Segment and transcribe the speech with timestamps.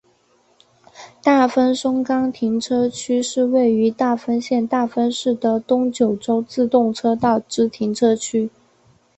[1.21, 8.49] 大分松冈停车区是位于大分县大分市的东九州自动车道之停车区。